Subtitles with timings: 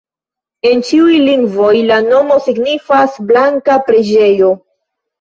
[0.69, 4.55] En ĉiuj lingvoj la nomo signifas: blanka preĝejo.